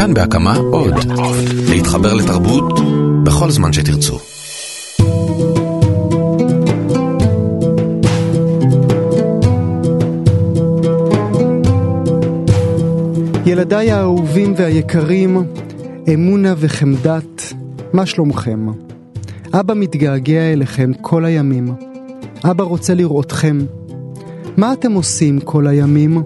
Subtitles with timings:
[0.00, 0.94] כאן בהקמה עוד.
[1.68, 2.80] להתחבר לתרבות
[3.24, 4.18] בכל זמן שתרצו.
[13.46, 15.44] ילדיי האהובים והיקרים,
[16.14, 17.52] אמונה וחמדת,
[17.92, 18.66] מה שלומכם?
[19.52, 21.74] אבא מתגעגע אליכם כל הימים.
[22.50, 23.58] אבא רוצה לראותכם.
[24.56, 26.22] מה אתם עושים כל הימים?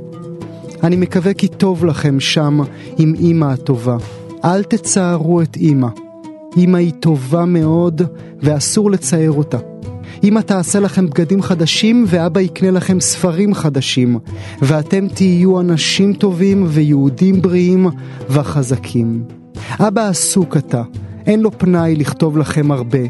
[0.85, 2.61] אני מקווה כי טוב לכם שם
[2.99, 3.97] עם אמא הטובה.
[4.45, 5.89] אל תצערו את אמא.
[6.57, 8.03] אמא היא טובה מאוד
[8.43, 9.59] ואסור לצייר אותה.
[10.25, 14.19] אמא תעשה לכם בגדים חדשים ואבא יקנה לכם ספרים חדשים
[14.63, 17.87] ואתם תהיו אנשים טובים ויהודים בריאים
[18.31, 19.25] וחזקים.
[19.81, 20.83] אבא עסוק אתה,
[21.27, 23.03] אין לו פנאי לכתוב לכם הרבה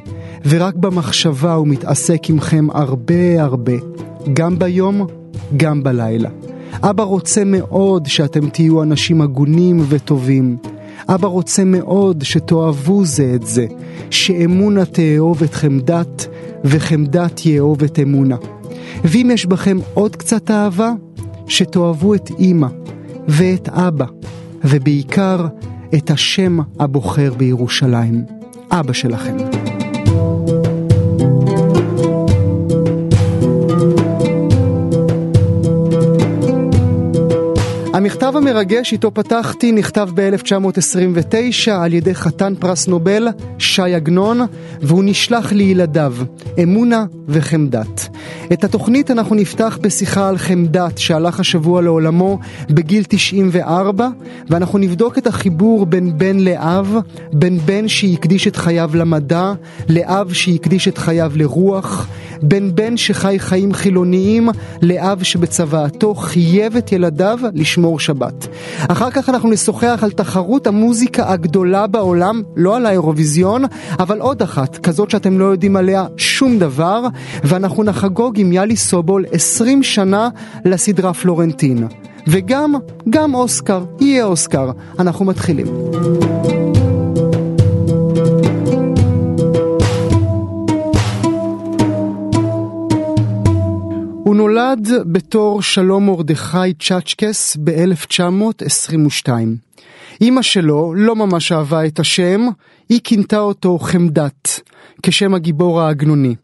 [0.49, 3.73] ורק במחשבה הוא מתעסק עמכם הרבה הרבה,
[4.33, 5.07] גם ביום,
[5.57, 6.31] גם בלילה.
[6.91, 10.57] אבא רוצה מאוד שאתם תהיו אנשים הגונים וטובים.
[11.09, 13.67] אבא רוצה מאוד שתאהבו זה את זה,
[14.11, 16.27] שאמונה תאהוב את חמדת
[16.65, 18.37] וחמדת יאהוב את אמונה.
[19.05, 20.93] ואם יש בכם עוד קצת אהבה,
[21.49, 22.69] שתאהבו את אמא
[23.29, 24.07] ואת אבא,
[24.65, 25.47] ובעיקר
[25.95, 28.25] את השם הבוחר בירושלים,
[28.71, 29.64] אבא שלכם.
[38.37, 44.41] המכתב המרגש איתו פתחתי נכתב ב-1929 על ידי חתן פרס נובל, ש"י עגנון,
[44.83, 46.15] והוא נשלח לילדיו,
[46.63, 48.09] אמונה וחמדת.
[48.53, 52.39] את התוכנית אנחנו נפתח בשיחה על חמדת שהלך השבוע לעולמו
[52.71, 54.09] בגיל 94,
[54.49, 56.97] ואנחנו נבדוק את החיבור בין בן לאב,
[57.33, 59.53] בין בן שהקדיש את חייו למדע,
[59.89, 62.09] לאב שהקדיש את חייו לרוח,
[62.43, 64.49] בין בן שחי חיים חילוניים
[64.83, 68.47] לאב שבצוואתו חייב את ילדיו לשמור שבת.
[68.89, 73.65] אחר כך אנחנו נשוחח על תחרות המוזיקה הגדולה בעולם, לא על האירוויזיון,
[73.99, 77.07] אבל עוד אחת, כזאת שאתם לא יודעים עליה שום דבר,
[77.45, 80.29] ואנחנו נחגוג עם יאלי סובול 20 שנה
[80.65, 81.87] לסדרה פלורנטין.
[82.27, 82.75] וגם,
[83.11, 84.71] גם אוסקר, יהיה אוסקר.
[84.99, 85.67] אנחנו מתחילים.
[94.55, 99.29] נולד בתור שלום מרדכי צ'צ'קס ב-1922.
[100.21, 102.41] אימא שלו לא ממש אהבה את השם,
[102.89, 104.61] היא כינתה אותו חמדת,
[105.03, 106.35] כשם הגיבור העגנוני.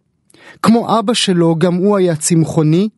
[0.62, 2.88] כמו אבא שלו, גם הוא היה צמחוני,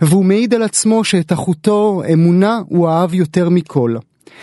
[0.00, 3.96] והוא מעיד על עצמו שאת אחותו, אמונה, הוא אהב יותר מכל.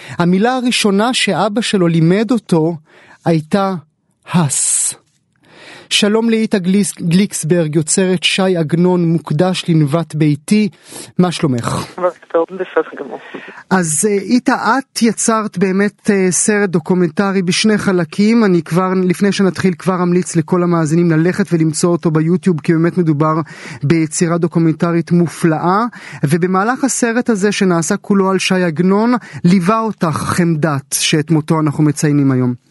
[0.10, 2.76] המילה הראשונה שאבא שלו לימד אותו
[3.26, 3.76] הייתה
[4.34, 4.94] הס.
[5.90, 6.58] שלום לאיטה
[7.02, 10.70] גליקסברג, יוצרת שי עגנון, מוקדש לנוות ביתי,
[11.18, 11.86] מה שלומך?
[12.32, 13.20] טוב, בסדר גמור.
[13.70, 19.74] אז אה, איטה, את יצרת באמת אה, סרט דוקומנטרי בשני חלקים, אני כבר, לפני שנתחיל,
[19.74, 23.34] כבר אמליץ לכל המאזינים ללכת ולמצוא אותו ביוטיוב, כי באמת מדובר
[23.84, 25.86] ביצירה דוקומנטרית מופלאה,
[26.24, 29.14] ובמהלך הסרט הזה שנעשה כולו על שי עגנון,
[29.44, 32.70] ליווה אותך חמדת, שאת מותו אנחנו מציינים היום.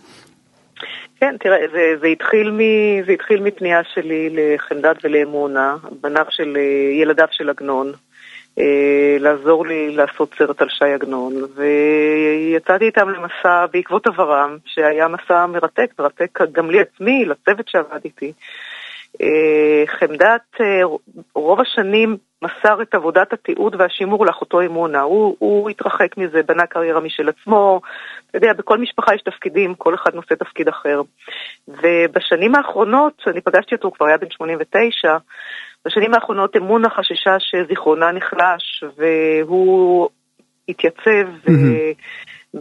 [1.20, 2.60] כן, תראה, זה, זה, התחיל מ,
[3.06, 6.56] זה התחיל מפנייה שלי לחמדת ולאמונה, בניו של,
[7.00, 7.92] ילדיו של עגנון,
[8.58, 15.46] אה, לעזור לי לעשות סרט על שי עגנון, ויצאתי איתם למסע בעקבות עברם, שהיה מסע
[15.46, 18.32] מרתק, מרתק גם לי עצמי, לצוות שעבד איתי.
[19.22, 20.82] אה, חמדת אה,
[21.34, 25.00] רוב השנים מסר את עבודת התיעוד והשימור לאחותו אמונה.
[25.00, 27.80] הוא, הוא התרחק מזה, בנה קריירה משל עצמו.
[28.30, 31.00] אתה יודע, בכל משפחה יש תפקידים, כל אחד נושא תפקיד אחר.
[31.68, 35.16] ובשנים האחרונות, אני פגשתי אותו, הוא כבר היה בן 89,
[35.84, 40.08] בשנים האחרונות אמונה חששה שזיכרונה נחלש, והוא
[40.68, 42.58] התייצב mm-hmm.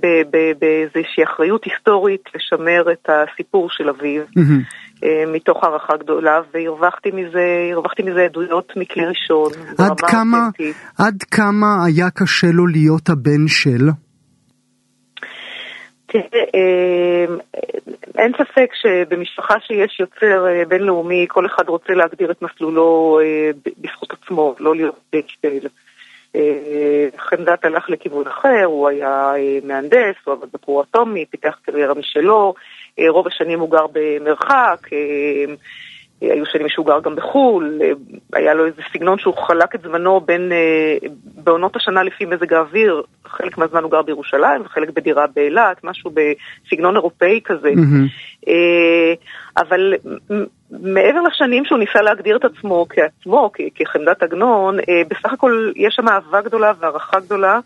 [0.60, 4.24] באיזושהי אחריות היסטורית לשמר את הסיפור של אביו.
[4.24, 4.87] Mm-hmm.
[5.04, 9.52] אה, מתוך הערכה גדולה, והרווחתי מזה, הרווחתי מזה עדויות מכלי ראשון.
[9.78, 10.50] עד כמה,
[10.98, 13.90] עד כמה היה קשה לו להיות הבן של?
[16.16, 17.26] אה,
[18.18, 23.20] אין ספק שבמשפחה שיש יוצר אה, בינלאומי, כל אחד רוצה להגדיר את מסלולו
[23.82, 25.68] בזכות עצמו, לא להיות בקטל.
[27.18, 32.54] חמדת הלך לכיוון אחר, הוא היה מהנדס, הוא עבד בכור אטומי, פיתח קריירה משלו,
[33.00, 35.54] אה, רוב השנים הוא גר במרחק, אה,
[36.22, 37.82] היו שנים שהוא גר גם בחו"ל,
[38.34, 40.52] היה לו איזה סגנון שהוא חלק את זמנו בין,
[41.48, 46.96] בעונות השנה לפי מזג האוויר, חלק מהזמן הוא גר בירושלים וחלק בדירה באילת, משהו בסגנון
[46.96, 47.70] אירופאי כזה.
[47.70, 48.50] Mm-hmm.
[49.58, 49.94] אבל
[50.72, 54.78] מעבר לשנים שהוא ניסה להגדיר את עצמו כעצמו, כחמדת עגנון,
[55.10, 57.60] בסך הכל יש שם אהבה גדולה והערכה גדולה.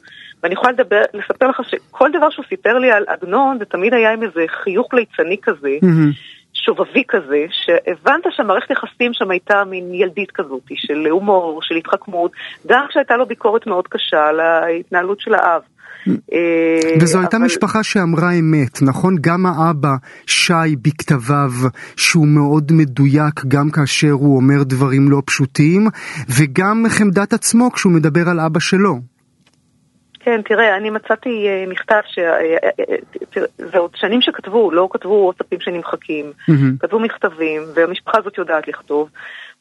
[0.43, 4.13] ואני יכולה לדבר, לספר לך שכל דבר שהוא סיפר לי על עגנון, זה תמיד היה
[4.13, 6.40] עם איזה חיוך ליצני כזה, mm-hmm.
[6.65, 12.31] שובבי כזה, שהבנת שהמערכת יחסים שם הייתה מין ילדית כזאת, של הומור, של התחכמות,
[12.67, 15.61] גם כשהייתה לו ביקורת מאוד קשה על ההתנהלות של האב.
[16.09, 19.15] אה, וזו הייתה משפחה שאמרה אמת, נכון?
[19.21, 21.51] גם האבא, שי, בכתביו,
[21.95, 25.87] שהוא מאוד מדויק גם כאשר הוא אומר דברים לא פשוטים,
[26.37, 29.10] וגם חמדת עצמו כשהוא מדבר על אבא שלו.
[30.23, 32.19] כן, תראה, אני מצאתי uh, מכתב, ש...
[32.19, 36.79] uh, זה עוד שנים שכתבו, לא כתבו וואטסאפים שנמחקים, mm-hmm.
[36.79, 39.09] כתבו מכתבים, והמשפחה הזאת יודעת לכתוב.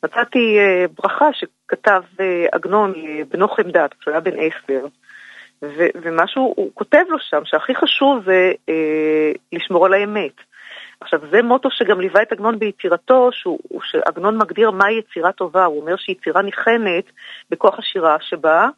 [0.05, 0.59] מצאתי
[0.99, 2.03] ברכה שכתב
[2.53, 4.87] עגנון לבנו חמדת, כשהוא היה בן עשר,
[5.63, 10.33] ו- ומשהו, הוא כותב לו שם שהכי חשוב זה uh, לשמור על האמת.
[11.01, 13.31] עכשיו, זה מוטו שגם ליווה את עגנון ביצירתו,
[13.83, 17.05] שעגנון מגדיר מהי יצירה טובה, הוא אומר שיצירה ניחנת
[17.51, 18.69] בכוח השירה שבה,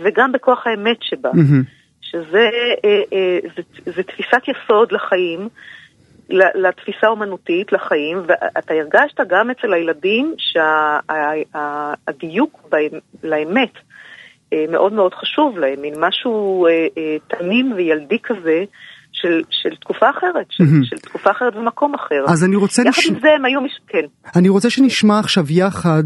[0.00, 1.64] וגם בכוח האמת שבה, mm-hmm.
[2.00, 2.48] שזה
[2.84, 3.62] אה, אה, זה,
[3.96, 5.48] זה תפיסת יסוד לחיים,
[6.54, 10.34] לתפיסה האומנותית, לחיים, ואתה הרגשת גם אצל הילדים
[11.52, 12.76] שהדיוק שה,
[13.22, 13.72] לאמת
[14.52, 18.64] אה, מאוד מאוד חשוב להם, מין משהו אה, אה, תמים וילדי כזה.
[19.24, 20.84] של, של תקופה אחרת, של, mm-hmm.
[20.84, 22.32] של תקופה אחרת ומקום אחר.
[22.32, 22.82] אז אני רוצה...
[22.82, 23.06] יחד לש...
[23.06, 23.60] עם זה הם היו...
[23.60, 23.72] מש...
[23.88, 24.06] כן.
[24.36, 26.04] אני רוצה שנשמע עכשיו יחד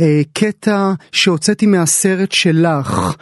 [0.00, 3.16] אה, קטע שהוצאתי מהסרט שלך,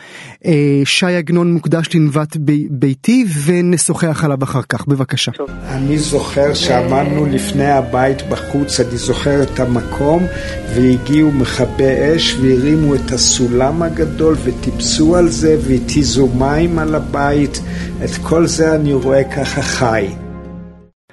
[0.47, 4.87] אה, שי עגנון מוקדש לנבט ב- ביתי, ונשוחח עליו אחר כך.
[4.89, 5.33] בבקשה.
[5.33, 5.51] טוב.
[5.69, 10.23] אני זוכר שעמדנו לפני הבית בחוץ, אני זוכר את המקום,
[10.75, 17.61] והגיעו מכבי אש והרימו את הסולם הגדול וטיפסו על זה והתיזו מים על הבית.
[18.05, 20.07] את כל זה אני רואה ככה חי.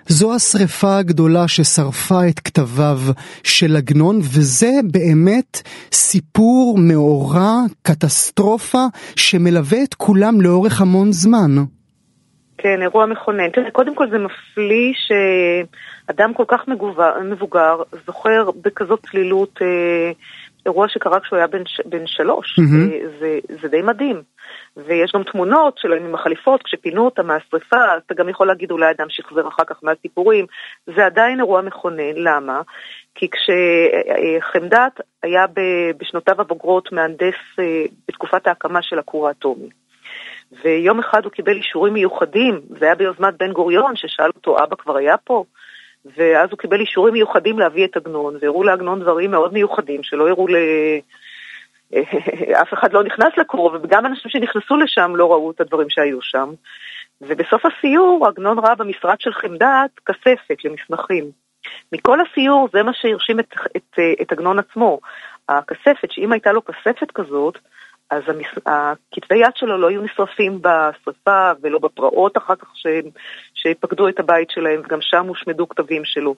[0.05, 2.97] זו השרפה הגדולה ששרפה את כתביו
[3.43, 5.61] של עגנון, וזה באמת
[5.91, 8.83] סיפור מאורע, קטסטרופה,
[9.15, 11.51] שמלווה את כולם לאורך המון זמן.
[12.57, 13.49] כן, אירוע מכונן.
[13.49, 17.75] תראה, קודם כל זה מפליא שאדם כל כך מבוגר, מבוגר
[18.05, 20.11] זוכר בכזאת צלילות אה,
[20.65, 22.59] אירוע שקרה כשהוא היה בן, בן שלוש.
[22.59, 23.07] Mm-hmm.
[23.19, 24.21] זה, זה די מדהים.
[24.77, 29.05] ויש גם תמונות שלהם עם החליפות, כשפינו אותם מהשרפה, אתה גם יכול להגיד אולי אדם
[29.09, 30.45] שחזר אחר כך מהסיפורים.
[30.95, 32.61] זה עדיין אירוע מכונן, למה?
[33.15, 35.45] כי כשחמדת היה
[35.97, 39.69] בשנותיו הבוגרות מהנדס אה, בתקופת ההקמה של הכור האטומי.
[40.63, 44.97] ויום אחד הוא קיבל אישורים מיוחדים, זה היה ביוזמת בן גוריון, ששאל אותו, אבא כבר
[44.97, 45.43] היה פה?
[46.05, 50.47] ואז הוא קיבל אישורים מיוחדים להביא את עגנון, והראו לעגנון דברים מאוד מיוחדים, שלא הראו
[50.47, 50.55] ל...
[52.61, 56.49] אף אחד לא נכנס לכור, וגם אנשים שנכנסו לשם לא ראו את הדברים שהיו שם.
[57.21, 61.31] ובסוף הסיור עגנון ראה במשרד של חמדת כספת למסמכים.
[61.91, 64.99] מכל הסיור זה מה שהרשים את, עגנון עצמו.
[65.49, 67.57] הכספת, שאם הייתה לו כספת כזאת,
[68.09, 68.47] אז המס...
[68.65, 72.67] הכתבי יד שלו לא היו נשרפים בשרפה ולא בפרעות אחר כך
[73.63, 76.35] שפקדו את הבית שלהם, וגם שם הושמדו כתבים שלו.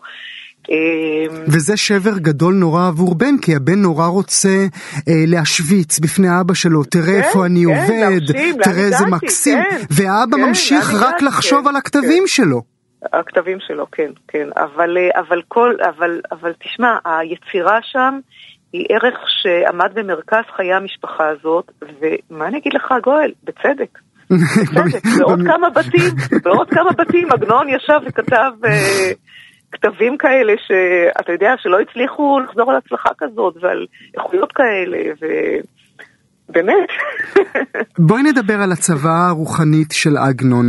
[0.69, 4.49] אמ, וזה שבר גדול נורא עבור בן, כי הבן נורא רוצה
[5.07, 9.57] אה, להשוויץ בפני אבא שלו, תראה כן, איפה אני כן, עובד, להרשים, תראה איזה מקסים,
[9.69, 12.27] כן, והאבא כן, ממשיך רק לחשוב כן, על הכתבים כן.
[12.27, 12.61] שלו.
[13.13, 18.19] הכתבים שלו, כן, כן, אבל, אה, אבל, כל, אבל, אבל תשמע, היצירה שם
[18.73, 23.31] היא ערך שעמד במרכז חיי המשפחה הזאת, ומה אני אגיד לך, גואל?
[23.43, 23.99] בצדק.
[24.31, 28.51] בצדק, בעוד כמה בתים, בעוד כמה בתים, עגנון ישב וכתב...
[28.65, 29.11] אה,
[29.71, 33.85] כתבים כאלה שאתה יודע שלא הצליחו לחזור על הצלחה כזאת ועל
[34.17, 35.25] איכויות כאלה ו...
[36.49, 36.89] באמת.
[37.99, 40.65] בואי נדבר על הצבא הרוחנית של עגנון.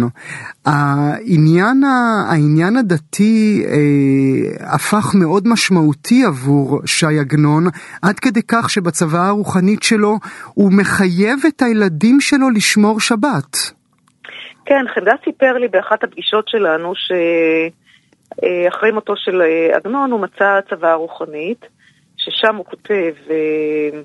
[0.67, 1.83] העניין,
[2.31, 7.65] העניין הדתי אה, הפך מאוד משמעותי עבור שי עגנון,
[8.03, 10.19] עד כדי כך שבצבא הרוחנית שלו
[10.55, 13.57] הוא מחייב את הילדים שלו לשמור שבת.
[14.67, 17.13] כן, חמדה סיפר לי באחת הפגישות שלנו ש...
[18.45, 21.67] אה, מותו של אה, עגנון הוא מצא צבא רוחנית,
[22.17, 24.01] ששם הוא כותב, אה,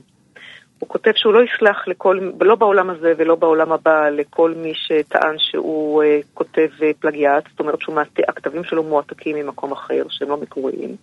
[0.82, 5.36] הוא כותב שהוא לא יסלח לכל, לא בעולם הזה ולא בעולם הבא, לכל מי שטען
[5.38, 6.68] שהוא כותב
[7.00, 10.96] פלגיאט, זאת אומרת שהכתבים שלו מועתקים ממקום אחר, שהם לא מקוריים,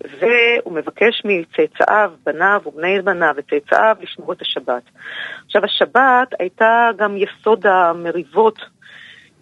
[0.00, 4.82] והוא מבקש מצאצאיו, בניו ובני בניו וצאצאיו לשמור את השבת.
[5.46, 8.58] עכשיו, השבת הייתה גם יסוד המריבות,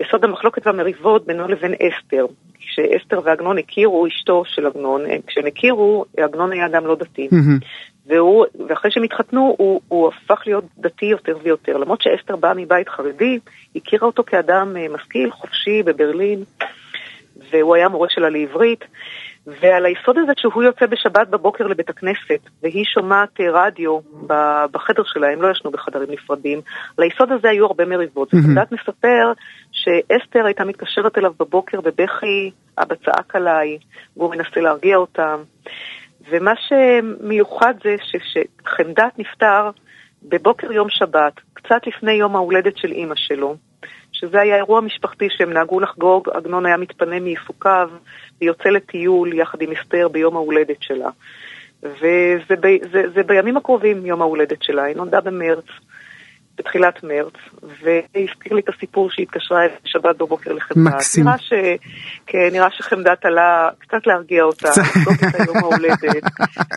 [0.00, 2.26] יסוד המחלוקת והמריבות בינו לבין אסתר.
[2.70, 7.28] כשאסתר ועגנון הכירו, אשתו של עגנון, כשהם הכירו, עגנון היה אדם לא דתי.
[8.10, 11.76] והוא, ואחרי שהם התחתנו, הוא, הוא הפך להיות דתי יותר ויותר.
[11.76, 13.38] למרות שאסתר באה מבית חרדי,
[13.76, 16.44] הכירה אותו כאדם משכיל, חופשי בברלין,
[17.52, 18.84] והוא היה מורה שלה לעברית.
[19.46, 23.98] ועל היסוד הזה שהוא יוצא בשבת בבוקר לבית הכנסת, והיא שומעת אה, רדיו
[24.72, 26.60] בחדר שלה, הם לא ישנו בחדרים נפרדים,
[26.98, 28.34] על היסוד הזה היו הרבה מריבות.
[28.34, 29.32] וחדד מספר
[29.72, 33.78] שאסתר הייתה מתקשרת אליו בבוקר בבכי, אבא צעק עליי,
[34.16, 35.36] והוא מנסה להרגיע אותם.
[36.30, 39.70] ומה שמיוחד זה שחמדת נפטר
[40.22, 43.56] בבוקר יום שבת, קצת לפני יום ההולדת של אימא שלו.
[44.12, 47.90] שזה היה אירוע משפחתי שהם נהגו לחגוג, עגנון היה מתפנה מעיסוקיו
[48.40, 51.10] ויוצא לטיול יחד עם אסתר ביום ההולדת שלה.
[51.82, 55.64] וזה ב, זה, זה בימים הקרובים יום ההולדת שלה, היא נולדה במרץ,
[56.60, 60.94] בתחילת מרץ, והזכיר לי את הסיפור שהיא התקשרה אל שבת בבוקר לחמדת.
[60.94, 61.24] מקסים.
[61.24, 61.52] נראה, ש,
[62.26, 66.24] כן, נראה שחמדת עלה קצת להרגיע אותה, לבדוק את היום ההולדת.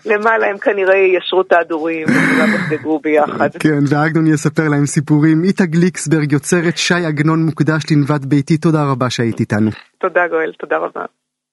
[0.06, 3.50] למעלה הם כנראה ישרו את ההדורים, וכולם יחגגו ביחד.
[3.60, 5.44] כן, ועגנון יספר להם סיפורים.
[5.44, 9.70] איתה גליקסברג יוצרת שי עגנון מוקדש לנבט ביתי, תודה רבה שהיית איתנו.
[9.98, 11.06] תודה גואל, תודה רבה.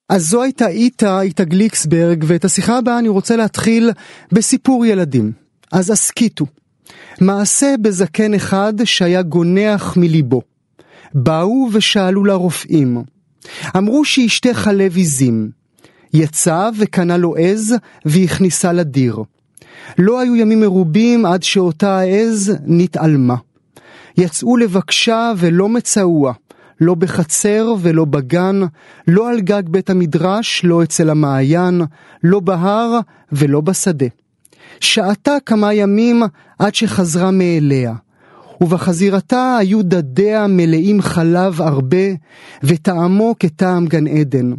[0.09, 3.91] אז זו הייתה איתה, איתה גליקסברג, ואת השיחה הבאה אני רוצה להתחיל
[4.31, 5.31] בסיפור ילדים.
[5.71, 6.45] אז הסכיתו.
[7.21, 10.41] מעשה בזקן אחד שהיה גונח מליבו.
[11.13, 13.03] באו ושאלו לרופאים.
[13.77, 15.49] אמרו שישתה חלב עזים.
[16.13, 17.75] יצא וקנה לו עז
[18.05, 19.17] והכניסה לדיר.
[19.97, 23.35] לא היו ימים מרובים עד שאותה העז נתעלמה.
[24.17, 26.33] יצאו לבקשה ולא מצאוה,
[26.81, 28.59] לא בחצר ולא בגן,
[29.07, 31.81] לא על גג בית המדרש, לא אצל המעיין,
[32.23, 32.99] לא בהר
[33.31, 34.07] ולא בשדה.
[34.79, 36.23] שעתה כמה ימים
[36.61, 37.93] עד שחזרה מאליה,
[38.61, 42.07] ובחזירתה היו דדיה מלאים חלב הרבה,
[42.63, 44.51] וטעמו כטעם גן עדן.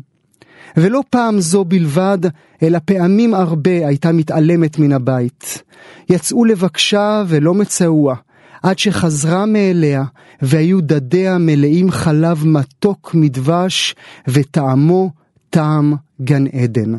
[0.76, 2.18] ולא פעם זו בלבד,
[2.62, 5.62] אלא פעמים הרבה הייתה מתעלמת מן הבית.
[6.11, 8.14] יצאו לבקשה ולא מצאוה,
[8.62, 10.04] עד שחזרה מאליה,
[10.42, 13.94] והיו דדיה מלאים חלב מתוק מדבש,
[14.28, 15.11] וטעמו
[15.50, 16.92] טעם גן עדן.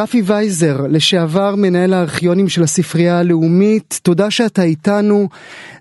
[0.00, 5.28] רפי וייזר, לשעבר מנהל הארכיונים של הספרייה הלאומית, תודה שאתה איתנו.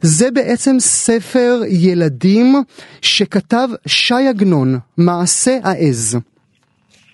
[0.01, 1.53] זה בעצם ספר
[1.85, 2.45] ילדים
[3.01, 6.19] שכתב שי עגנון, מעשה העז.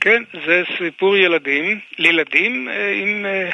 [0.01, 3.49] כן, זה סיפור ילדים, לילדים אה, עם אה,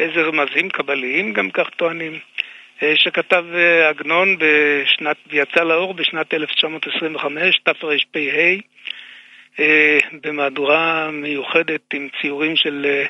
[0.00, 2.12] איזה רמזים קבליים, גם כך טוענים,
[2.82, 3.44] אה, שכתב
[3.90, 7.88] עגנון בשנת, ויצא לאור בשנת 1925, תרפ"ה.
[9.60, 13.06] אה, במהדורה מיוחדת עם ציורים של אה,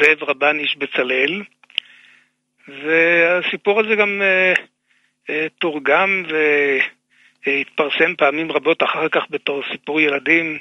[0.00, 1.42] זאב רבן איש בצלאל.
[2.68, 6.22] והסיפור הזה גם אה, תורגם
[7.46, 10.58] והתפרסם פעמים רבות אחר כך בתור סיפור ילדים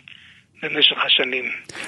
[0.64, 1.44] במשך השנים.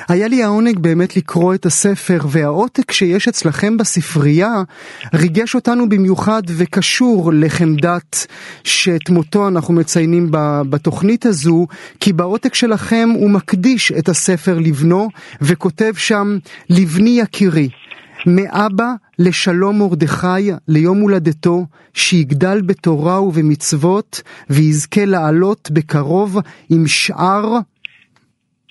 [0.10, 4.54] היה לי העונג באמת לקרוא את הספר, והעותק שיש אצלכם בספרייה
[5.14, 8.28] ריגש אותנו במיוחד וקשור לחמדת
[8.64, 10.28] שאת מותו אנחנו מציינים
[10.70, 11.68] בתוכנית הזו,
[12.00, 15.08] כי בעותק שלכם הוא מקדיש את הספר לבנו,
[15.42, 16.38] וכותב שם,
[16.70, 17.70] לבני יקירי.
[18.26, 26.38] מאבא לשלום מרדכי ליום הולדתו, שיגדל בתורה ובמצוות, ויזכה לעלות בקרוב
[26.70, 27.58] עם שאר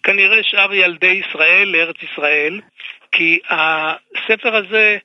[0.02, 2.60] כנראה שאר ילדי ישראל לארץ ישראל,
[3.12, 4.98] כי הספר הזה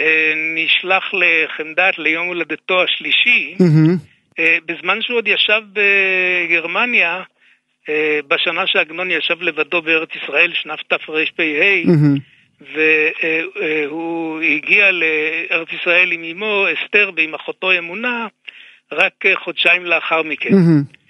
[0.00, 3.90] אה, נשלח לחמדת ליום הולדתו השלישי, mm-hmm.
[4.38, 7.22] אה, בזמן שהוא עוד ישב בגרמניה,
[7.88, 12.20] אה, בשנה שעגנון ישב לבדו בארץ ישראל, שנת תרפ"ה, mm-hmm.
[12.74, 18.26] והוא הגיע לארץ ישראל עם אמו אסתר ועם אחותו אמונה
[18.92, 20.50] רק חודשיים לאחר מכן.
[20.50, 21.01] Mm-hmm.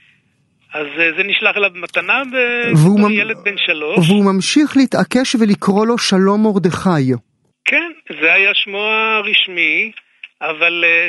[0.73, 4.11] אז אה, זה נשלח אליו במתנה בתור ילד בן שלוש.
[4.11, 7.13] והוא ממשיך להתעקש ולקרוא לו שלום מרדכי.
[7.65, 9.93] כן, זה היה שמו הרשמי,
[10.41, 11.09] אבל אה,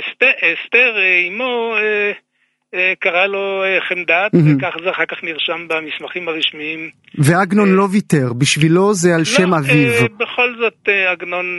[0.53, 1.75] אסתר, אה, אמו,
[2.99, 6.89] קרא לו חמדת, וכך זה אחר כך נרשם במסמכים הרשמיים.
[7.17, 10.07] ועגנון לא ויתר, בשבילו זה על לא, שם אביו.
[10.17, 11.57] בכל זאת עגנון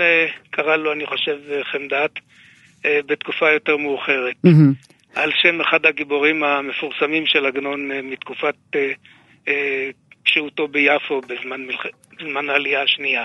[0.50, 1.37] קרא לו, אני חושב,
[1.73, 2.11] חמדת,
[3.06, 4.37] בתקופה יותר מאוחרת.
[5.14, 8.92] על שם אחד הגיבורים המפורסמים של עגנון אה, מתקופת אה,
[9.49, 9.90] אה,
[10.25, 11.87] שהותו ביפו בזמן, מלח...
[12.21, 13.25] בזמן העלייה השנייה.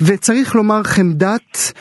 [0.00, 1.72] וצריך לומר, חמדת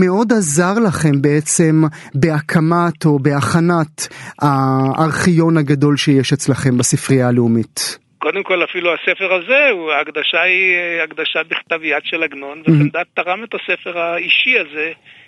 [0.00, 1.82] מאוד עזר לכם בעצם
[2.14, 4.08] בהקמת או בהכנת
[4.42, 7.98] הארכיון הגדול שיש אצלכם בספרייה הלאומית.
[8.18, 13.54] קודם כל, אפילו הספר הזה, ההקדשה היא הקדשה בכתב יד של עגנון, וחמדת תרם את
[13.54, 15.21] הספר האישי הזה אה,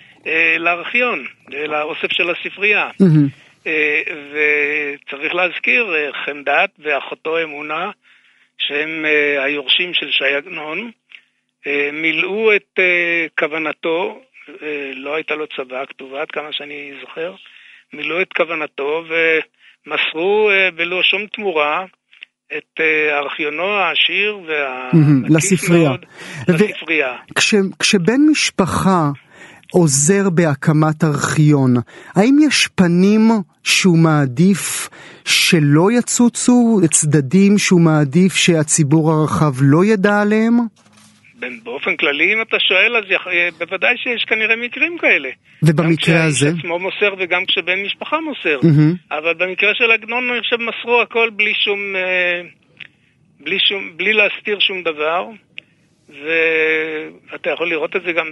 [0.59, 2.89] לארכיון, אה, לאוסף של הספרייה.
[3.67, 4.01] אה,
[4.31, 5.93] וצריך להזכיר,
[6.25, 7.91] חמדת ואחותו אמונה
[8.57, 9.05] שהם
[9.39, 10.91] היורשים של ש"י עגנון,
[11.93, 12.79] מילאו את
[13.39, 14.21] כוונתו,
[14.93, 17.33] לא הייתה לו צוואה כתובה עד כמה שאני זוכר,
[17.93, 21.85] מילאו את כוונתו ומסרו בלא שום תמורה
[22.57, 26.05] את ארכיונו העשיר והמקיף מאוד
[26.47, 27.15] לספרייה.
[27.35, 29.09] כש, כשבן משפחה
[29.71, 31.73] עוזר בהקמת ארכיון,
[32.15, 33.21] האם יש פנים
[33.63, 34.89] שהוא מעדיף
[35.25, 40.57] שלא יצוצו, צדדים שהוא מעדיף שהציבור הרחב לא ידע עליהם?
[41.63, 43.27] באופן כללי, אם אתה שואל, אז יח...
[43.57, 45.29] בוודאי שיש כנראה מקרים כאלה.
[45.63, 46.45] ובמקרה הזה?
[46.45, 48.59] גם כשהאיש עצמו מוסר וגם כשבן משפחה מוסר.
[48.61, 49.15] Mm-hmm.
[49.17, 51.95] אבל במקרה של עגנון, אני חושב, מסרו הכל בלי שום...
[51.95, 52.41] אה,
[53.39, 55.25] בלי, שום, בלי להסתיר שום דבר.
[56.09, 58.27] ואתה יכול לראות את זה גם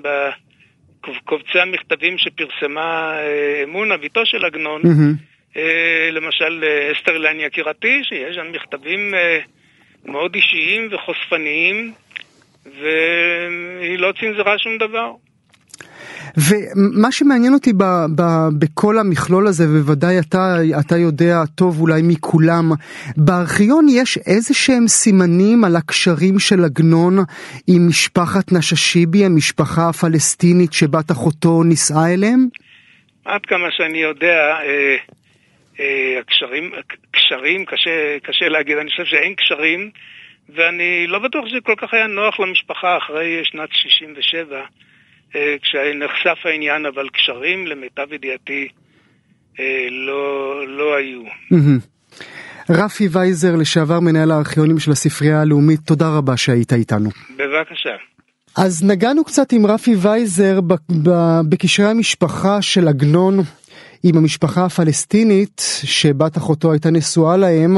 [1.11, 4.81] בקובצי המכתבים שפרסמה אה, אמונה, ביתו של עגנון.
[4.81, 5.59] Mm-hmm.
[6.11, 9.13] למשל, אסתר אילן יקירתי, שיש שם מכתבים
[10.05, 11.93] מאוד אישיים וחושפניים.
[12.65, 15.11] והיא לא צנזרה שום דבר.
[16.37, 17.83] ומה שמעניין אותי ב,
[18.15, 18.21] ב,
[18.59, 22.71] בכל המכלול הזה, ובוודאי אתה, אתה יודע טוב אולי מכולם,
[23.17, 27.17] בארכיון יש איזה שהם סימנים על הקשרים של עגנון
[27.67, 32.47] עם משפחת נששיבי, המשפחה הפלסטינית שבת אחותו נישאה אליהם?
[33.25, 34.95] עד כמה שאני יודע, אה,
[35.79, 36.71] אה, הקשרים,
[37.11, 39.89] קשרים, קשה, קשה להגיד, אני חושב שאין קשרים.
[40.49, 44.65] ואני לא בטוח שזה כל כך היה נוח למשפחה אחרי שנת 67, אה,
[45.35, 48.67] אה, כשנחשף העניין, אבל קשרים, למיטב ידיעתי,
[49.59, 51.21] אה, לא, לא היו.
[52.69, 57.09] רפי וייזר, לשעבר מנהל הארכיונים של הספרייה הלאומית, תודה רבה שהיית איתנו.
[57.37, 57.95] בבקשה.
[58.57, 60.59] אז נגענו קצת עם רפי וייזר
[61.49, 63.39] בקשרי המשפחה של עגנון
[64.03, 67.77] עם המשפחה הפלסטינית שבת אחותו הייתה נשואה להם,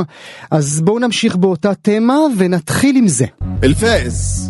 [0.51, 3.25] אז בואו נמשיך באותה תמה ונתחיל עם זה.
[3.63, 4.49] אלפייס,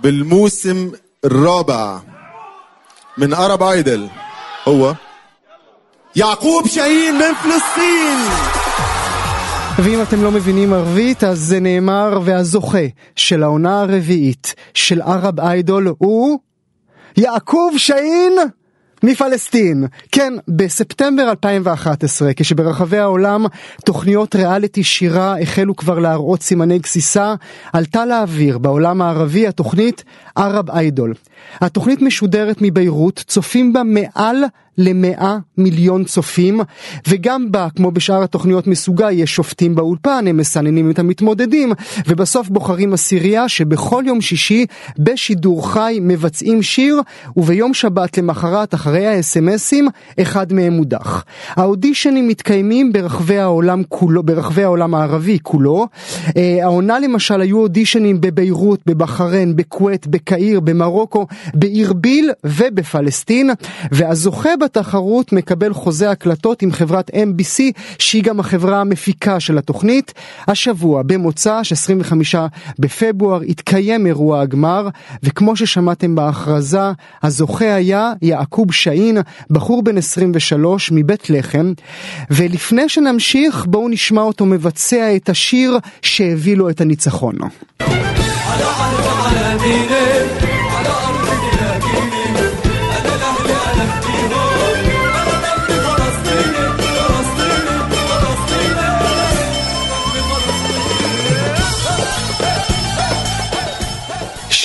[0.00, 0.88] בלמוסם
[1.25, 1.99] الرابع
[3.17, 4.07] من أرب ايدل
[4.67, 4.95] هو
[6.15, 8.51] يعقوب شاهين من فلسطين
[9.77, 15.93] ואם אתם לא מבינים ערבית, אז זה נאמר, והזוכה של העונה הרביעית של ערב איידול
[15.97, 16.39] הוא
[17.17, 18.33] יעקוב שאין
[19.02, 19.86] מפלסטין.
[20.12, 23.46] כן, בספטמבר 2011, כשברחבי העולם
[23.84, 27.34] תוכניות ריאליטי שירה החלו כבר להראות סימני גסיסה,
[27.72, 30.04] עלתה לאוויר בעולם הערבי התוכנית
[30.36, 31.14] ערב איידול.
[31.60, 34.44] התוכנית משודרת מביירות, צופים בה מעל
[34.78, 36.60] למאה מיליון צופים,
[37.08, 41.72] וגם בה, כמו בשאר התוכניות מסוגה, יש שופטים באולפן, הם מסננים את המתמודדים,
[42.06, 44.66] ובסוף בוחרים עשירייה שבכל יום שישי
[44.98, 47.00] בשידור חי מבצעים שיר,
[47.36, 49.88] וביום שבת למחרת, אחרי האס.אם.אסים,
[50.20, 51.24] אחד מהם מודח.
[51.50, 55.86] האודישנים מתקיימים ברחבי העולם כולו, ברחבי העולם הערבי כולו.
[56.36, 63.50] אה, העונה למשל היו אודישנים בביירות, בבחריין, בכווית, בקהיר, במרוקו, בארביל ובפלסטין,
[63.92, 67.60] והזוכה בתחרות מקבל חוזה הקלטות עם חברת MBC
[67.98, 70.14] שהיא גם החברה המפיקה של התוכנית.
[70.48, 72.34] השבוע במוצ"ש 25
[72.78, 74.88] בפברואר התקיים אירוע הגמר
[75.22, 76.80] וכמו ששמעתם בהכרזה
[77.22, 79.18] הזוכה היה יעקוב שאין
[79.50, 81.72] בחור בן 23 מבית לחם
[82.30, 87.34] ולפני שנמשיך בואו נשמע אותו מבצע את השיר שהביא לו את הניצחון.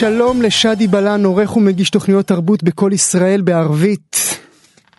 [0.01, 4.15] שלום לשאדי בלן, עורך ומגיש תוכניות תרבות בכל ישראל בערבית.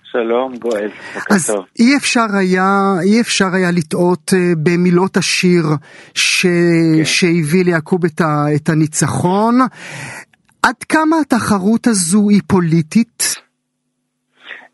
[0.04, 1.64] שלום גואל, בוקר אז טוב.
[1.78, 2.68] אי אפשר היה,
[3.04, 5.62] אי אפשר היה לטעות uh, במילות השיר
[6.14, 6.46] ש...
[6.46, 7.04] כן.
[7.04, 8.44] שהביא ליעקוב את, ה...
[8.56, 9.58] את הניצחון.
[10.62, 13.22] עד כמה התחרות הזו היא פוליטית?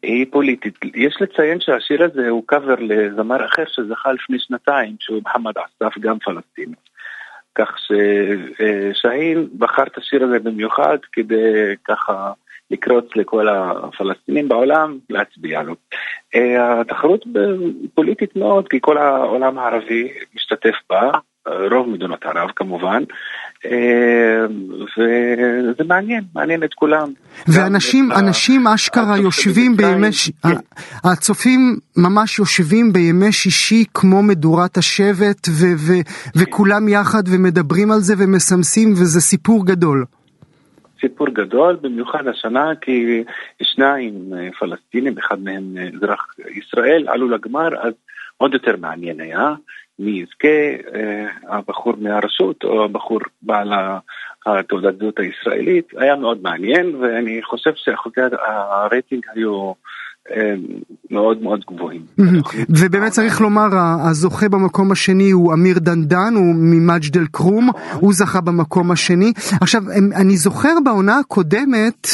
[0.03, 0.75] היא פוליטית.
[0.95, 6.19] יש לציין שהשיר הזה הוא קאבר לזמר אחר שזכה לפני שנתיים, שהוא מוחמד עסף, גם
[6.19, 6.75] פלסטיני.
[7.89, 7.95] כך
[8.93, 12.33] ששהין בחר את השיר הזה במיוחד כדי ככה
[12.71, 15.75] לקרוץ לכל הפלסטינים בעולם להצביע לו.
[16.35, 17.25] אה, התחרות
[17.95, 21.11] פוליטית מאוד כי כל העולם הערבי משתתף בה,
[21.71, 23.03] רוב מדינות ערב כמובן,
[24.99, 27.09] וזה מעניין, מעניין את כולם.
[27.49, 30.09] ואנשים, אנשים אשכרה יושבים בימי.
[31.05, 36.03] הצופים ממש יושבים בימי שישי כמו מדורת השבט ו- ו-
[36.37, 40.05] וכולם יחד ומדברים על זה ומסמסים וזה סיפור גדול.
[41.01, 43.25] סיפור גדול, במיוחד השנה כי
[43.63, 47.93] שניים פלסטינים, אחד מהם אזרח ישראל, עלו לגמר, אז
[48.37, 49.55] עוד יותר מעניין היה
[49.99, 50.89] מי יזכה,
[51.49, 53.73] הבחור מהרשות או הבחור בעל
[54.47, 59.73] התעודת זהות הישראלית, היה מאוד מעניין ואני חושב שאחוזי הרייטינג היו
[61.11, 62.03] מאוד מאוד גבוהים.
[62.69, 63.67] ובאמת צריך לומר,
[64.11, 69.33] הזוכה במקום השני הוא אמיר דנדן, הוא ממג'ד אל כרום, הוא זכה במקום השני.
[69.61, 69.83] עכשיו,
[70.17, 72.07] אני זוכר בעונה הקודמת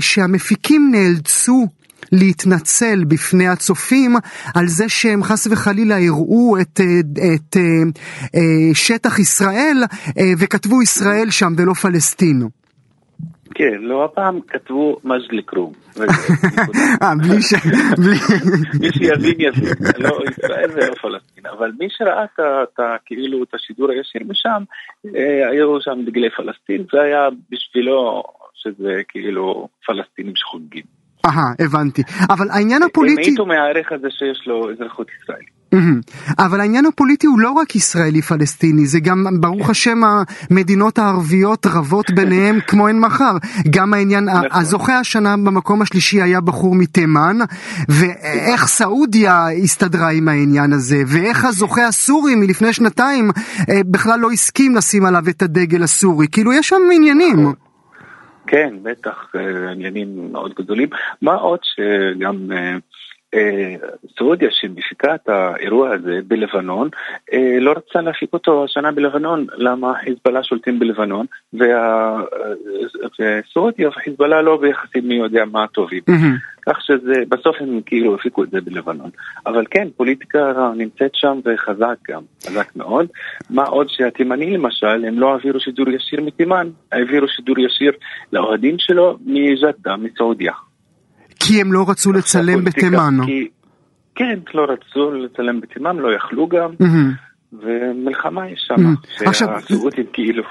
[0.00, 1.66] שהמפיקים נאלצו
[2.12, 4.14] להתנצל בפני הצופים
[4.54, 7.56] על זה שהם חס וחלילה הראו את, את, את
[8.74, 9.76] שטח ישראל
[10.40, 12.48] וכתבו ישראל שם ולא פלסטין.
[13.54, 15.72] כן, לא, הפעם כתבו מג'ד אל-כרום.
[17.02, 17.54] אה, בלי ש...
[18.80, 24.22] מי שיבין יבין, לא ישראל ולא פלסטין, אבל מי שראה את כאילו את השידור הישיר
[24.28, 24.62] משם,
[25.50, 28.22] היו שם דגלי פלסטין, זה היה בשבילו
[28.54, 30.97] שזה כאילו פלסטינים שחוגגים.
[31.28, 32.02] אהה, הבנתי.
[32.30, 33.20] אבל העניין הפוליטי...
[33.20, 35.58] הם העיטו מהערך הזה שיש לו אזרחות ישראלית.
[36.38, 40.00] אבל העניין הפוליטי הוא לא רק ישראלי-פלסטיני, זה גם, ברוך השם,
[40.50, 43.36] המדינות הערביות רבות ביניהם כמו אין מחר.
[43.70, 47.36] גם העניין, הזוכה השנה במקום השלישי היה בחור מתימן,
[47.88, 53.30] ואיך סעודיה הסתדרה עם העניין הזה, ואיך הזוכה הסורי מלפני שנתיים
[53.68, 56.28] בכלל לא הסכים לשים עליו את הדגל הסורי.
[56.28, 57.52] כאילו, יש שם עניינים.
[58.48, 59.32] כן, בטח,
[59.72, 60.88] עניינים מאוד גדולים.
[61.22, 62.50] מה עוד שגם
[64.18, 66.88] סעודיה שמפיקה את האירוע הזה בלבנון,
[67.60, 71.26] לא רצה להפיק אותו השנה בלבנון, למה חיזבאללה שולטים בלבנון,
[73.18, 76.02] וסעודיה וחיזבאללה לא ביחסים מי יודע מה טובים.
[76.68, 79.10] כך שבסוף הם כאילו הפיקו את זה בלבנון.
[79.46, 80.38] אבל כן, פוליטיקה
[80.76, 83.06] נמצאת שם וחזק גם, חזק מאוד.
[83.50, 87.92] מה עוד שהתימנים למשל, הם לא העבירו שידור ישיר מתימן, העבירו שידור ישיר
[88.32, 90.52] לאוהדים שלו מג'דה, מסעודיה.
[91.40, 93.14] כי הם לא רצו לצלם בתימן.
[93.26, 93.48] כי,
[94.14, 96.70] כן, לא רצו לצלם בתימן, לא יכלו גם,
[97.52, 98.94] ומלחמה יש שם,
[99.32, 100.42] שהסעודים כאילו...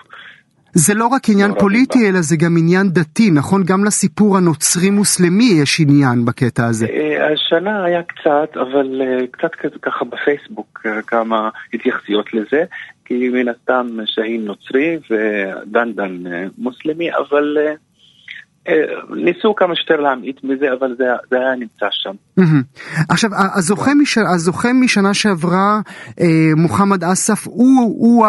[0.74, 3.64] זה לא רק עניין לא פוליטי, אלא זה גם עניין דתי, נכון?
[3.64, 6.88] גם לסיפור הנוצרי-מוסלמי יש עניין בקטע הזה.
[7.34, 9.02] השנה היה קצת, אבל
[9.32, 9.52] קצת
[9.82, 12.64] ככה בפייסבוק כמה התייחסויות לזה,
[13.06, 16.18] כי מן הסתם שהין נוצרי ודנדן
[16.58, 17.58] מוסלמי, אבל...
[19.10, 22.44] ניסו כמה שיותר להמעיט מזה, אבל זה, זה היה נמצא שם.
[23.10, 25.80] עכשיו, הזוכה, מש, הזוכה משנה שעברה,
[26.58, 28.26] מוחמד אסף, הוא, הוא,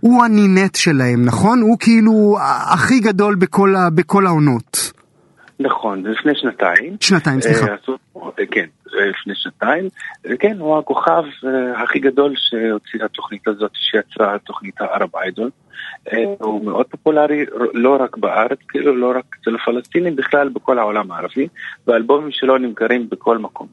[0.00, 1.60] הוא הנינט שלהם, נכון?
[1.60, 2.36] הוא כאילו
[2.72, 4.92] הכי גדול בכל, בכל העונות.
[5.60, 6.96] נכון, זה לפני שנתיים.
[7.00, 7.66] שנתיים, סליחה.
[8.50, 9.88] כן, לפני שנתיים.
[10.38, 11.22] כן, הוא הכוכב
[11.76, 15.50] הכי גדול שהוציא התוכנית הזאת, שיצרה תוכנית הערב איידול.
[16.38, 17.44] הוא מאוד פופולרי
[17.74, 21.48] לא רק בארץ, כאילו לא רק אצל הפלסטינים, בכלל בכל העולם הערבי,
[21.86, 23.66] והאלבומים שלו נמכרים בכל מקום.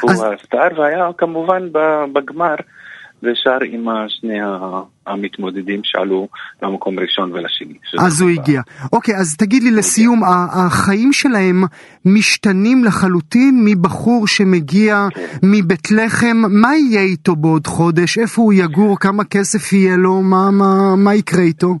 [0.00, 1.68] הוא הסטאר, והיה כמובן
[2.12, 2.54] בגמר,
[3.22, 4.38] ושר עם שני
[5.06, 6.28] המתמודדים שעלו
[6.62, 7.74] למקום ראשון ולשני.
[7.98, 8.60] אז הוא הגיע.
[8.92, 10.22] אוקיי, אז תגיד לי לסיום,
[10.52, 11.64] החיים שלהם
[12.04, 15.06] משתנים לחלוטין מבחור שמגיע
[15.42, 18.18] מבית לחם, מה יהיה איתו בעוד חודש?
[18.18, 18.98] איפה הוא יגור?
[19.00, 20.22] כמה כסף יהיה לו?
[20.96, 21.74] מה יקרה איתו?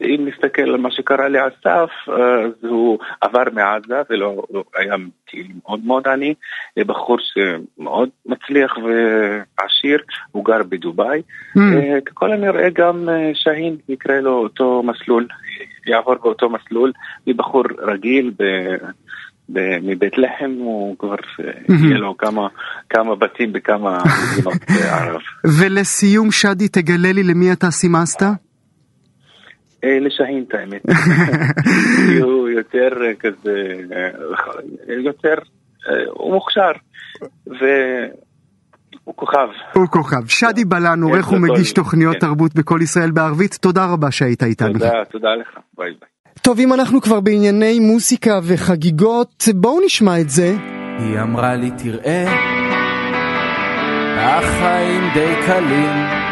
[0.00, 4.42] אם נסתכל על מה שקרה לאסף, אז הוא עבר מעזה ולא
[4.76, 4.94] היה
[5.26, 6.34] כאילו מאוד מאוד עני,
[6.78, 9.98] בחור שמאוד מצליח ועשיר,
[10.32, 11.22] הוא גר בדובאי.
[12.06, 15.26] ככל הנראה גם שהין יקרה לו אותו מסלול,
[15.86, 16.92] יעבור באותו מסלול
[17.26, 18.44] מבחור רגיל ב...
[19.82, 21.14] מבית לחם הוא כבר
[21.68, 22.48] יהיה לו כמה,
[22.90, 23.98] כמה בתים בכמה
[24.34, 24.54] מדינות
[24.92, 25.20] ערב.
[25.60, 28.22] ולסיום שדי תגלה לי למי אתה סימסת?
[30.00, 30.82] לשהין את האמת.
[32.22, 33.72] הוא יותר כזה,
[34.88, 35.34] יותר,
[36.10, 36.72] הוא מוכשר.
[39.04, 39.48] הוא כוכב.
[39.74, 40.26] הוא כוכב.
[40.28, 44.72] שדי בלן, עורך ומגיש תוכניות תרבות בכל ישראל בערבית, תודה רבה שהיית איתנו.
[44.72, 46.08] תודה, תודה לך, ביי ביי.
[46.42, 50.54] טוב, אם אנחנו כבר בענייני מוסיקה וחגיגות, בואו נשמע את זה.
[50.98, 52.24] היא אמרה לי, תראה,
[54.18, 56.25] החיים די קלים.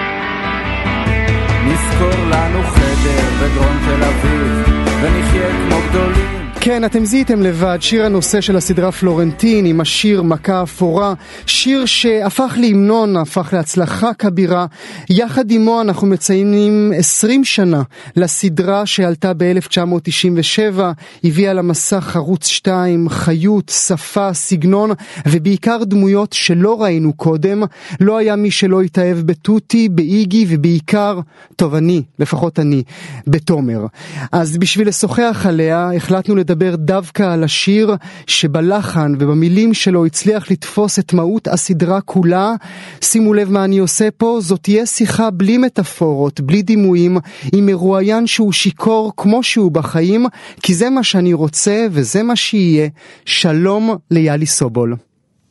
[1.95, 4.69] נזכור לנו חדר בדרום תל אביב,
[5.03, 6.24] ונחיה כמו גדולים.
[6.65, 11.15] כן, אתם זיהיתם לבד, שיר הנושא של הסדרה פלורנטין עם השיר מכה אפורה,
[11.47, 14.67] שיר שהפך להמנון, הפך להצלחה כבירה.
[15.11, 17.83] יחד עמו אנחנו מציינים 20 שנה
[18.17, 20.81] לסדרה שעלתה ב-1997,
[21.25, 24.91] הביאה למסך ערוץ 2, חיות, שפה, סגנון,
[25.27, 27.63] ובעיקר דמויות שלא ראינו קודם.
[28.01, 31.21] לא היה מי שלא התאהב בתותי, באיגי, ובעיקר,
[31.57, 32.83] טוב, אני, לפחות אני,
[33.27, 33.87] בתומר.
[34.33, 37.95] אז בשביל לשוחח עליה, החלטנו לדבר לדבר דווקא על השיר
[38.27, 42.53] שבלחן ובמילים שלו הצליח לתפוס את מהות הסדרה כולה.
[43.01, 47.17] שימו לב מה אני עושה פה, זאת תהיה שיחה בלי מטאפורות, בלי דימויים,
[47.55, 50.27] עם מרואיין שהוא שיכור כמו שהוא בחיים,
[50.63, 52.89] כי זה מה שאני רוצה וזה מה שיהיה.
[53.25, 54.97] שלום ליאלי סובול.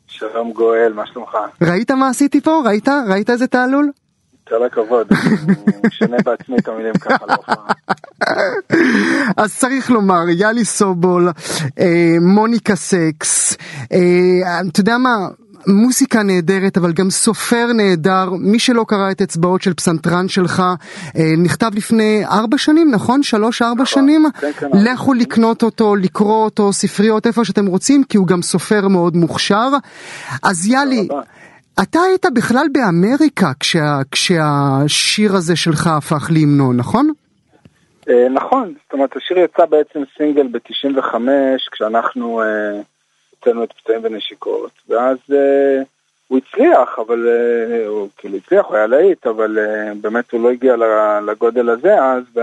[0.08, 1.32] שלום גואל, מה שלומך?
[1.62, 2.62] ראית מה עשיתי פה?
[2.66, 2.88] ראית?
[3.10, 3.92] ראית איזה תעלול?
[4.47, 7.65] כל הכבוד, אני משנה בעצמי את המילים ככה להופעה.
[9.38, 11.29] אז צריך לומר, יאלי סובול,
[11.79, 13.58] אה, מוניקה סקס,
[13.91, 15.27] אה, אתה יודע מה?
[15.67, 20.63] מוסיקה נהדרת אבל גם סופר נהדר מי שלא קרא את אצבעות של פסנתרן שלך
[21.15, 26.43] אה, נכתב לפני ארבע שנים נכון שלוש ארבע שנים כן, כן, לכו לקנות אותו לקרוא
[26.43, 29.69] אותו ספריות איפה שאתם רוצים כי הוא גם סופר מאוד מוכשר
[30.43, 31.08] אז יאלי.
[31.82, 37.12] אתה היית בכלל באמריקה כשה, כשהשיר הזה שלך הפך להמנון נכון?
[38.10, 41.16] אה, נכון, זאת אומרת השיר יצא בעצם סינגל ב-95
[41.72, 42.82] כשאנחנו אה,
[43.32, 45.82] הוצאנו את פצעים ונשיקות ואז אה,
[46.28, 47.28] הוא הצליח, אבל
[47.88, 49.58] הוא כאילו הצליח, הוא היה להיט, אבל
[50.02, 50.76] באמת הוא לא הגיע
[51.28, 52.40] לגודל הזה אז ו,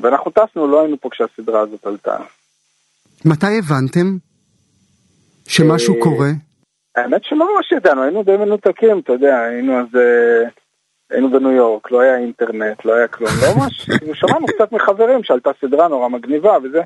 [0.00, 2.16] ואנחנו טסנו, לא היינו פה כשהסדרה הזאת עלתה.
[3.24, 4.16] מתי הבנתם
[5.48, 6.28] שמשהו קורה?
[6.98, 9.86] האמת שלא ממש ידענו, היינו די מנותקים, אתה יודע, היינו אז...
[9.96, 10.48] אה,
[11.10, 15.24] היינו בניו יורק, לא היה אינטרנט, לא היה כלום, לא ממש, כאילו שמענו קצת מחברים
[15.24, 16.82] שעלתה סדרה נורא מגניבה וזה.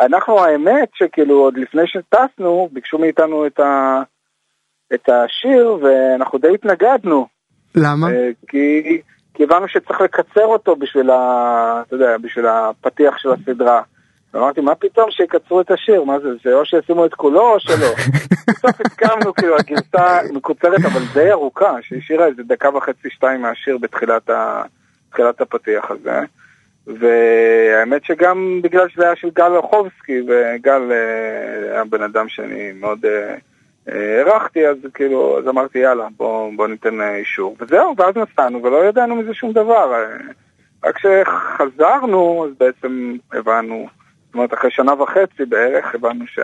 [0.00, 4.02] אנחנו האמת שכאילו עוד לפני שטסנו, ביקשו מאיתנו את, ה...
[4.94, 7.26] את השיר ואנחנו די התנגדנו.
[7.74, 8.10] למה?
[8.10, 9.00] אה, כי,
[9.34, 11.82] כי הבנו שצריך לקצר אותו בשביל, ה...
[11.86, 13.82] אתה יודע, בשביל הפתיח של הסדרה.
[14.34, 16.04] ואמרתי, מה פתאום שיקצרו את השיר?
[16.04, 17.86] מה זה, זה או שישימו את כולו או שלא.
[18.48, 24.30] בסוף הסכמנו, כאילו, הגרסה מקוצרת אבל די ארוכה, שהשאירה איזה דקה וחצי שתיים מהשיר בתחילת
[24.30, 24.62] ה...
[25.10, 26.20] תחילת הפתיח הזה.
[26.86, 33.04] והאמת שגם בגלל שזה היה של גל רחובסקי, וגל אה, היה בן אדם שאני מאוד
[33.04, 33.34] אה,
[33.88, 37.56] אה, הערכתי, אז כאילו, אז אמרתי יאללה, בוא, בוא ניתן אה, אישור.
[37.60, 39.94] וזהו, ואז נסענו ולא ידענו מזה שום דבר.
[39.94, 40.16] אה,
[40.84, 43.88] רק כשחזרנו, אז בעצם הבנו,
[44.34, 46.38] זאת אומרת, אחרי שנה וחצי בערך, הבנו ש...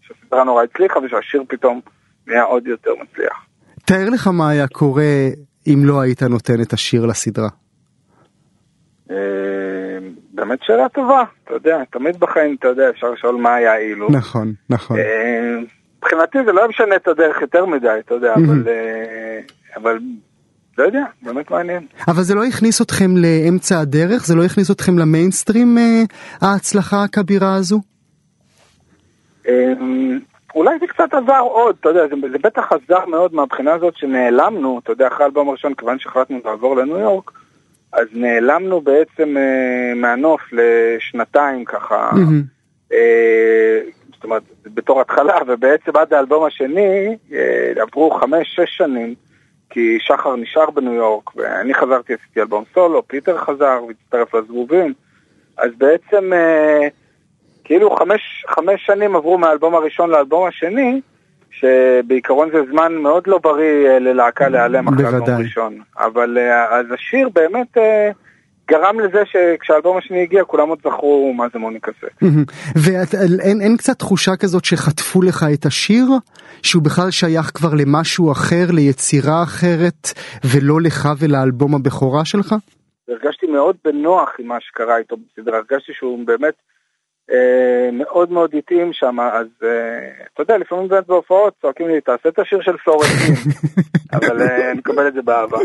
[0.00, 1.80] שהסדרה נורא הצליחה ושהשיר פתאום
[2.26, 3.46] נהיה עוד יותר מצליח.
[3.84, 5.28] תאר לך מה היה קורה
[5.66, 7.48] אם לא היית נותן את השיר לסדרה.
[9.10, 9.16] אה,
[10.32, 14.08] באמת שאלה טובה, אתה יודע, תמיד בחיים, אתה יודע, אפשר לשאול מה היה אילו.
[14.10, 14.98] נכון, נכון.
[14.98, 15.58] אה,
[15.98, 19.40] מבחינתי זה לא משנה את הדרך יותר מדי, אתה יודע, אבל, אה,
[19.76, 19.98] אבל
[20.78, 21.86] לא יודע, באמת מעניין.
[22.08, 24.26] אבל זה לא הכניס אתכם לאמצע הדרך?
[24.26, 26.02] זה לא הכניס אתכם למיינסטרים אה,
[26.40, 27.80] ההצלחה הכבירה הזו?
[29.48, 29.72] אה,
[30.54, 34.80] אולי זה קצת עזר עוד, אתה יודע, זה, זה בטח עזר מאוד מהבחינה הזאת שנעלמנו,
[34.82, 37.30] אתה יודע, אחרי האלבום הראשון, כיוון שהחלטנו לעבור לניו יורק,
[37.92, 42.42] אז נעלמנו בעצם אה, מהנוף לשנתיים ככה, מהמם.
[42.92, 43.80] אה,
[44.14, 49.14] זאת אומרת, בתור התחלה, ובעצם עד האלבום השני אה, עברו חמש-שש שנים,
[49.70, 54.92] כי שחר נשאר בניו יורק, ואני חזרתי, עשיתי אלבום סולו, פיטר חזר והצטרף לזבובים,
[55.58, 56.88] אז בעצם אה,
[57.64, 61.00] כאילו חמש, חמש שנים עברו מהאלבום הראשון לאלבום השני,
[61.50, 65.34] שבעיקרון זה זמן מאוד לא בריא אה, ללהקה להיעלם אחרי האלבום בוודאי.
[65.34, 65.78] הראשון.
[65.98, 68.10] אבל אה, אז השיר באמת אה,
[68.68, 71.58] גרם לזה שכשהאלבום השני הגיע כולם עוד זכרו מה זה
[72.00, 72.22] סקס.
[72.22, 72.44] מהמם.
[72.76, 76.04] ואין אין קצת תחושה כזאת שחטפו לך את השיר?
[76.62, 80.08] שהוא בכלל שייך כבר למשהו אחר, ליצירה אחרת,
[80.44, 82.54] ולא לך ולאלבום הבכורה שלך?
[83.08, 86.54] הרגשתי מאוד בנוח עם מה שקרה איתו בסדרה, הרגשתי שהוא באמת
[87.92, 89.68] מאוד מאוד התאים שם, אז אה,
[90.34, 93.34] אתה יודע, לפעמים באמת בהופעות צועקים לי, תעשה את השיר של פלורנטין,
[94.16, 95.58] אבל אה, אני מקבל את זה באהבה.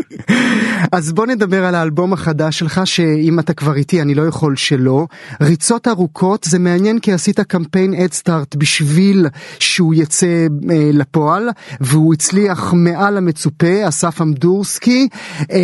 [0.92, 5.06] אז בוא נדבר על האלבום החדש שלך, שאם אתה כבר איתי אני לא יכול שלא.
[5.42, 9.26] ריצות ארוכות, זה מעניין כי עשית קמפיין אדסטארט בשביל
[9.58, 11.48] שהוא יצא אה, לפועל,
[11.80, 15.08] והוא הצליח מעל המצופה, אסף אמדורסקי.
[15.52, 15.58] אה,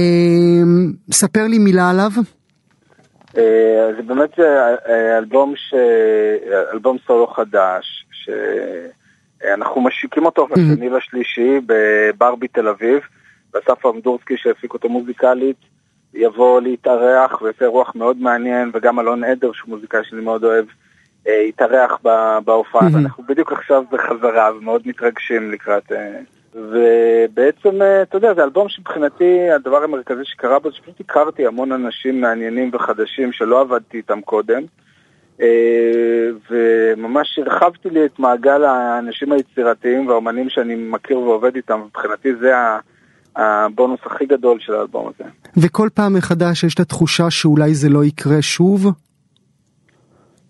[1.13, 2.11] ספר לי מילה עליו.
[3.38, 5.75] אה, זה באמת אה, אלבום, ש...
[6.72, 13.01] אלבום סולו חדש, שאנחנו משיקים אותו בשני לשלישי בברבי תל אביב,
[13.55, 15.57] ואסף אמדורסקי שהפיק אותו מוזיקלית
[16.14, 20.64] יבוא להתארח ויעשה אירוח מאוד מעניין, וגם אלון עדר שהוא מוזיקאי שאני מאוד אוהב,
[21.29, 25.92] אה, יתארח ב- בהופעה, ואנחנו בדיוק עכשיו בחזרה ומאוד מתרגשים לקראת...
[26.57, 31.73] אה, ובעצם, אה, אתה יודע, זה אלבום שמבחינתי הדבר המרכזי שקרה בו, שפשוט הכרתי המון
[31.73, 34.62] אנשים מעניינים וחדשים שלא עבדתי איתם קודם.
[35.40, 42.57] אה, וממש הרחבתי לי את מעגל האנשים היצירתיים והאומנים שאני מכיר ועובד איתם, מבחינתי זה
[42.57, 42.79] ה-
[43.37, 45.31] הבונוס הכי גדול של האלבום הזה.
[45.57, 48.87] וכל פעם מחדש יש את התחושה שאולי זה לא יקרה שוב?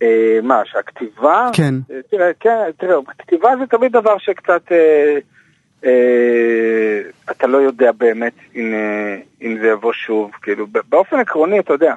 [0.02, 1.50] אה, מה, שהכתיבה?
[1.52, 1.74] כן.
[1.90, 4.72] אה, תראה, כן, תראה, כתיבה זה תמיד דבר שקצת...
[5.84, 11.72] אה, אתה לא יודע באמת אם, אה, אם זה יבוא שוב, כאילו, באופן עקרוני, אתה
[11.72, 11.94] יודע,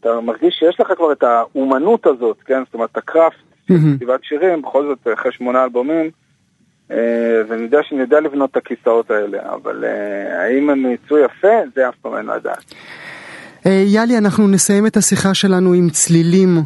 [0.00, 2.64] אתה מרגיש שיש לך כבר את האומנות הזאת, כן?
[2.64, 3.36] זאת אומרת, הקראפט,
[3.68, 3.96] מהמם.
[3.96, 6.10] כתיבת שירים, בכל זאת, אחרי שמונה אלבומים,
[6.90, 11.56] אה, ואני יודע שאני יודע לבנות את הכיסאות האלה, אבל אה, האם הם יצאו יפה,
[11.74, 12.74] זה אף פעם אין לדעת.
[13.66, 16.58] אה, יאלי, אנחנו נסיים את השיחה שלנו עם צלילים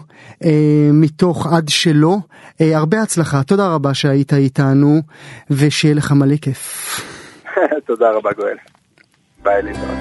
[0.45, 0.51] אה,
[0.93, 2.17] מתוך עד שלא.
[2.61, 5.01] אה, הרבה הצלחה, תודה רבה שהיית איתנו,
[5.51, 7.01] ושיהיה לך מלא כיף.
[7.87, 8.57] תודה רבה, גואל.
[9.43, 9.99] ביי, להתראות.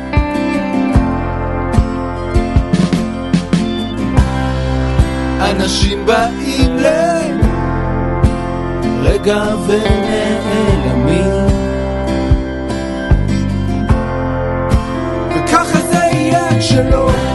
[5.40, 6.76] אנשים באים
[9.04, 11.39] לרגע ונעלמים
[16.72, 17.29] יהיה כשלא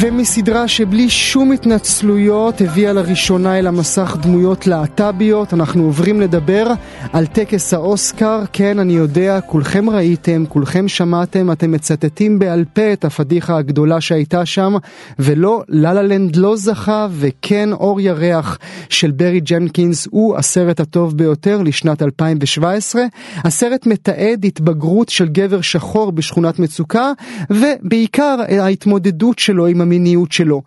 [0.00, 6.66] ומסדרה שבלי שום התנצלויות הביאה לראשונה אל המסך דמויות להט"ביות, אנחנו עוברים לדבר
[7.12, 8.42] על טקס האוסקר.
[8.52, 14.46] כן, אני יודע, כולכם ראיתם, כולכם שמעתם, אתם מצטטים בעל פה את הפדיחה הגדולה שהייתה
[14.46, 14.74] שם,
[15.18, 21.16] ולא, לה לה לנד לא זכה, וכן, אור ירח של ברי ג'נקינס הוא הסרט הטוב
[21.16, 23.02] ביותר לשנת 2017.
[23.36, 27.12] הסרט מתעד התבגרות של גבר שחור בשכונת מצוקה,
[27.50, 30.62] ובעיקר ההתמודדות שלו עם המיניות שלו.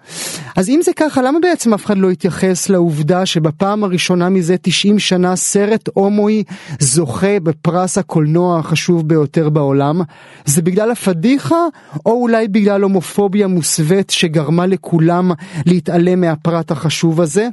[0.56, 5.00] אז אם זה ככה, למה בעצם אף אחד לא התייחס לעובדה שבפעם הראשונה מזה 90
[5.00, 6.44] שנה סרט הומואי
[6.80, 10.02] זוכה בפרס הקולנוע החשוב ביותר בעולם?
[10.46, 11.66] זה בגלל הפדיחה,
[12.06, 15.32] או אולי בגלל הומופוביה מוסווית שגרמה לכולם
[15.66, 17.48] להתעלם מהפרט החשוב הזה?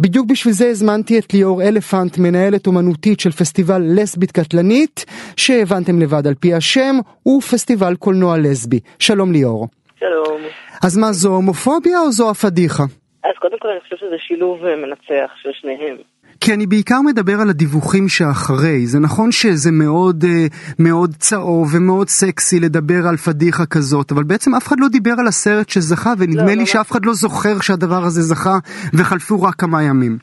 [0.00, 5.04] בדיוק בשביל זה הזמנתי את ליאור אלפנט, מנהלת אומנותית של פסטיבל לסבית קטלנית,
[5.36, 8.80] שהבנתם לבד על פי השם, הוא פסטיבל קולנוע לסבי.
[8.98, 9.68] שלום ליאור.
[10.00, 10.40] שלום.
[10.86, 12.82] אז מה, זו הומופוביה או זו הפדיחה?
[13.24, 15.96] אז קודם כל אני חושב שזה שילוב אה, מנצח של שניהם.
[16.40, 18.86] כי אני בעיקר מדבר על הדיווחים שאחרי.
[18.86, 20.46] זה נכון שזה מאוד אה,
[20.78, 25.26] מאוד צהוב ומאוד סקסי לדבר על פדיחה כזאת, אבל בעצם אף אחד לא דיבר על
[25.26, 28.56] הסרט שזכה, ונדמה לא, לי לא, שאף אחד לא זוכר שהדבר הזה זכה,
[28.98, 30.18] וחלפו רק כמה ימים.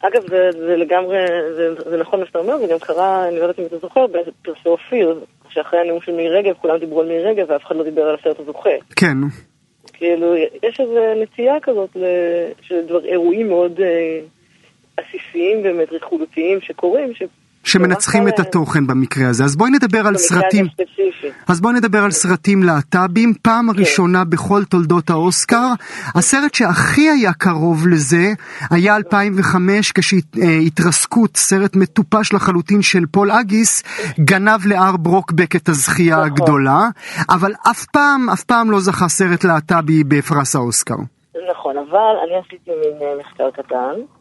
[0.00, 1.16] אגב, זה, זה לגמרי,
[1.56, 4.06] זה, זה נכון מה שאתה אומר, זה גם קרה, אני לא יודעת אם אתה זוכר,
[4.06, 7.84] בפרסי אופיר, שאחרי הנאום של מירי רגב, כולם דיברו על מירי רגב ואף אחד לא
[7.84, 8.70] דיבר על הסרט הזוכה.
[8.96, 9.16] כן.
[9.92, 11.96] כאילו, יש איזו נטייה כזאת.
[12.62, 14.20] של אירועים מאוד אה,
[14.96, 17.12] עסיסיים באמת, רכולותיים שקורים.
[17.68, 19.44] שמנצחים את התוכן במקרה הזה.
[19.44, 20.66] אז בואי נדבר על סרטים.
[21.48, 23.32] אז בואי נדבר על סרטים להט"בים.
[23.42, 25.66] פעם הראשונה בכל תולדות האוסקר.
[26.14, 28.32] הסרט שהכי היה קרוב לזה
[28.70, 33.82] היה 2005 כשהתרסקות, סרט מטופש לחלוטין של פול האגיס,
[34.20, 36.80] גנב להר ברוקבק את הזכייה הגדולה.
[37.30, 40.96] אבל אף פעם, אף פעם לא זכה סרט להט"בי בפרס האוסקר.
[41.50, 44.17] נכון, אבל אני עשיתי מין מחקר קטן.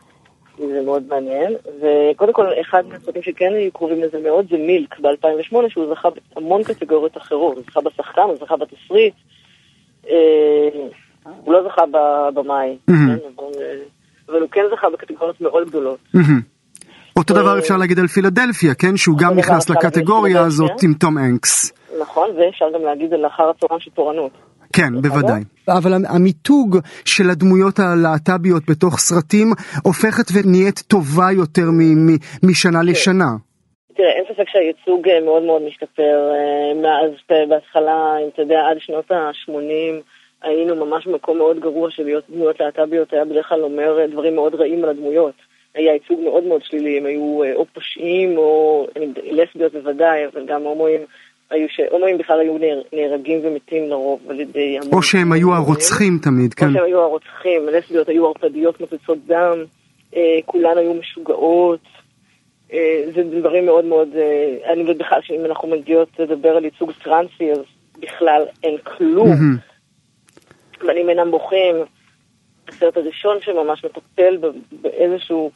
[0.58, 5.70] זה מאוד מעניין, וקודם כל אחד מהסרטים שכן היו קרובים לזה מאוד זה מילק ב-2008
[5.70, 9.14] שהוא זכה בהמון קטגוריות אחרות, הוא זכה בשחקן, הוא זכה בתסריט,
[11.44, 12.78] הוא לא זכה בבמאי,
[14.30, 16.00] אבל הוא כן זכה בקטגוריות מאוד גדולות.
[17.16, 18.98] אותו דבר אפשר להגיד על פילדלפיה, כן?
[18.98, 21.74] שהוא גם נכנס לקטגוריה הזאת עם תום אנקס.
[22.02, 24.32] נכון, ואפשר גם להגיד על אחר הצהריים של תורנות.
[24.74, 25.42] כן, בוודאי.
[25.70, 29.48] אבל המיתוג של הדמויות הלהט"ביות בתוך סרטים
[29.84, 31.70] הופכת ונהיית טובה יותר
[32.44, 33.32] משנה לשנה.
[33.96, 36.32] תראה, אין ספק שהייצוג מאוד מאוד משתפר
[36.82, 37.12] מאז
[37.50, 40.02] בהתחלה, אם אתה יודע, עד שנות ה-80
[40.42, 44.56] היינו ממש במקום מאוד גרוע של להיות דמויות להט"ביות, היה בדרך כלל אומר דברים מאוד
[44.56, 45.34] רעים על הדמויות.
[45.76, 48.88] היה ייצוג מאוד מאוד שלילי, הם היו או פושעים או
[49.32, 51.02] לסביות בוודאי, אבל גם הומואים.
[51.52, 52.58] היו שהומואים בכלל היו
[52.94, 54.78] נהרגים ומתים לרוב על ידי.
[54.94, 56.66] או שהם היו הרוצחים תמיד, כן.
[56.68, 59.64] או שהם היו הרוצחים, לסביות היו ערפדיות מפצות דם,
[60.16, 61.80] אה, כולן היו משוגעות,
[62.74, 64.10] אה, זה דברים מאוד מאוד...
[64.16, 67.60] אה, אני יודעת בכלל שאם אנחנו מגיעות לדבר על ייצוג טרנסי, אז
[68.00, 69.32] בכלל אין כלום.
[70.88, 71.76] בנים אינם בוכים.
[72.68, 74.38] הסרט הראשון שממש מטפל
[74.82, 75.52] באיזשהו...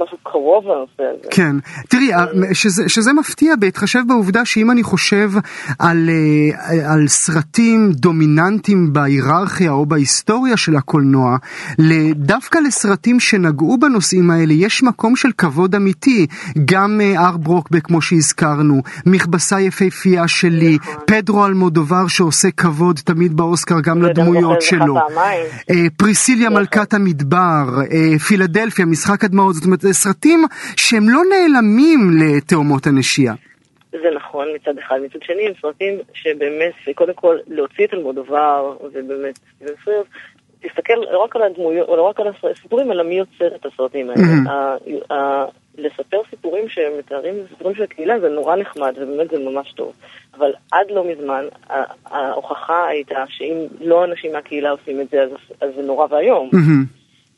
[0.00, 1.28] משהו קרוב לנושא הזה.
[1.30, 1.56] כן,
[1.88, 2.10] תראי,
[2.52, 5.30] שזה, שזה מפתיע בהתחשב בעובדה שאם אני חושב
[5.78, 6.10] על,
[6.86, 11.36] על סרטים דומיננטיים בהיררכיה או בהיסטוריה של הקולנוע,
[12.14, 16.26] דווקא לסרטים שנגעו בנושאים האלה יש מקום של כבוד אמיתי,
[16.64, 24.02] גם אר ברוקבק כמו שהזכרנו, מכבסה יפהפייה שלי, פדרו אלמודובר שעושה כבוד תמיד באוסקר גם
[24.02, 24.96] לדמויות שלו,
[25.96, 27.64] פריסיליה מלכת המדבר,
[28.26, 30.44] פילדלפיה, משחק הדמעות, זאת אומרת סרטים
[30.76, 33.34] שהם לא נעלמים לתאומות הנשייה.
[33.92, 39.38] זה נכון מצד אחד, מצד שני הם סרטים שבאמת, קודם כל להוציא את אלמודובר, ובאמת,
[40.60, 44.22] תסתכל לא רק על הדמויות, לא רק על הסיפורים, אלא מי יוצר את הסרטים האלה.
[44.22, 44.50] Mhm.
[44.50, 45.46] ה- ה-
[45.78, 49.92] לספר סיפורים שמתארים סיפורים של הקהילה זה נורא נחמד, ובאמת זה ממש טוב.
[50.38, 51.44] אבל עד לא מזמן,
[52.06, 55.30] ההוכחה הייתה שאם לא אנשים מהקהילה עושים את זה, אז,
[55.60, 56.50] אז זה נורא ואיום.
[56.52, 56.84] מהמם.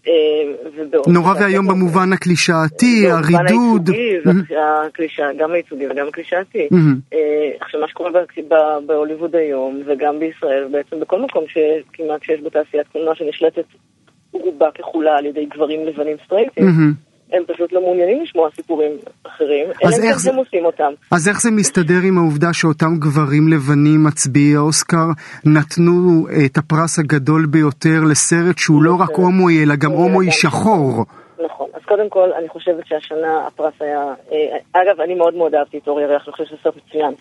[0.09, 3.91] אה, נורא ואיום במובן הקלישאתי, הרידוד.
[4.25, 6.69] והקלישאה, גם הייצוגי וגם הקלישאתי.
[6.71, 6.97] מהמם.
[7.15, 8.11] אה, עכשיו, מה שקורה
[8.87, 13.65] בהוליווד היום, וגם בישראל, בעצם בכל מקום שכמעט שיש בתעשיית קולנוע שנשלטת
[14.33, 17.08] רובה ככולה על ידי גברים לבנים סטרייטים, מהמם.
[17.33, 18.93] הם פשוט לא מעוניינים לשמוע סיפורים
[19.26, 20.93] אחרים, אלא אז איך כן זה- הם עושים אותם.
[21.12, 25.07] אז איך זה מסתדר עם העובדה שאותם גברים לבנים מצביעי אוסקר
[25.45, 31.05] נתנו אה, את הפרס הגדול ביותר לסרט שהוא לא רק הומואי אלא גם הומואי שחור?
[31.45, 31.68] נכון.
[31.74, 34.01] אז קודם כל, אני חושבת שהשנה הפרס היה...
[34.33, 34.37] אה,
[34.83, 37.14] אגב, אני מאוד מאוד אהבתי את אור ירח, אני חושבת שזה סרט מצוין.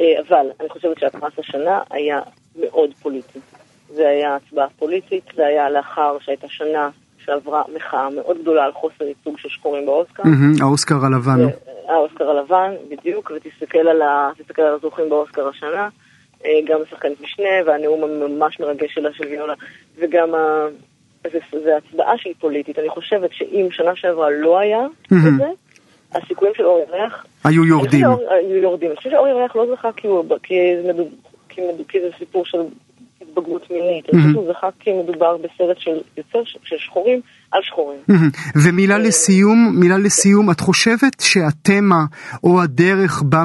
[0.00, 2.20] אה, אבל אני חושבת שהפרס השנה היה
[2.60, 3.38] מאוד פוליטי.
[3.94, 6.88] זה היה הצבעה פוליטית, זה היה לאחר שהייתה שנה
[7.28, 10.22] שעברה מחאה מאוד גדולה על חוסר ייצוג של שחורים באוסקר.
[10.24, 11.46] מהמם, האוסקר הלבן.
[11.88, 14.30] האוסקר הלבן, בדיוק, ותסתכל על, ה...
[14.58, 15.88] על הזוכים באוסקר השנה,
[16.44, 19.54] אה, גם השחקנית משנה, והנאום הממש מרגש שלה של ויולה,
[19.98, 20.66] וגם ה...
[21.64, 22.78] זה הצבעה שהיא פוליטית.
[22.78, 25.10] אני חושבת שאם שנה שעברה לא היה את.
[25.38, 25.46] זה,
[26.12, 27.26] הסיכויים של אור ירח...
[27.44, 28.06] היו יורדים.
[28.30, 28.88] היו יורדים.
[28.90, 30.92] אני חושבת שאור ירח לא זכה כי, הוא, כי, זה
[31.88, 32.58] כי זה סיפור של
[33.38, 34.04] התבגרות מינית.
[34.08, 37.20] אני חושבת שהוא זכה כי מדובר בסרט של יוצר של שחורים
[37.52, 37.98] על שחורים.
[38.64, 42.04] ומילה לסיום, מילה לסיום, את חושבת שהתמה
[42.44, 43.42] או הדרך בה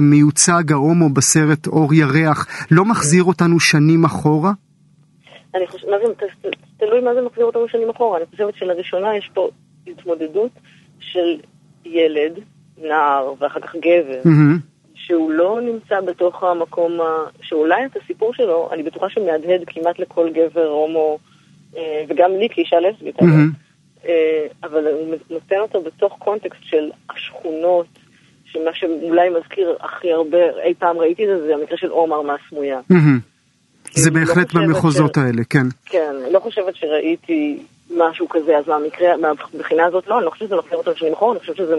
[0.00, 4.52] מיוצג, ההומו בסרט אור ירח לא מחזיר אותנו שנים אחורה?
[5.54, 6.12] אני חושבת, מה זה,
[6.76, 8.18] תלוי מה זה מחזיר אותנו שנים אחורה.
[8.18, 9.48] אני חושבת שלראשונה יש פה
[9.86, 10.50] התמודדות
[11.00, 11.38] של
[11.84, 12.32] ילד,
[12.82, 14.30] נער, ואחר כך גבר.
[15.06, 17.04] שהוא לא נמצא בתוך המקום, ה...
[17.42, 21.18] שאולי את הסיפור שלו, אני בטוחה שמהדהד כמעט לכל גבר הומו,
[21.76, 23.16] אה, וגם לי כאישה לסבית.
[24.08, 27.86] אה, אבל הוא נותן אותו בתוך קונטקסט של השכונות,
[28.44, 32.80] שמה שאולי מזכיר הכי הרבה, אי פעם ראיתי את זה, זה המקרה של עומר מהסמויה.
[32.90, 33.18] מהמם.
[33.92, 35.66] זה לא בהחלט חושבת במחוזות ש- האלה, כן.
[35.86, 37.62] כן, לא חושבת שראיתי
[37.96, 41.32] משהו כזה, אז מהמקרה, מהבחינה הזאת לא, אני לא חושבת שזה מחזיר אותנו שנים אחורה,
[41.32, 41.76] אני חושבת שזה